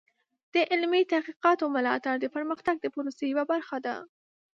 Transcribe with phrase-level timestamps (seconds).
[0.53, 3.95] د علمي تحقیقاتو ملاتړ د پرمختګ د پروسې یوه برخه ده.